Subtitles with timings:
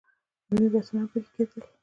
[0.49, 1.61] علمي بحثونه هم په کې کېدل.